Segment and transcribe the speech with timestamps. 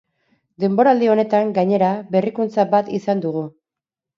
[0.63, 3.45] Denboraldi honetan, gainera, berrikuntza bat izan dugu.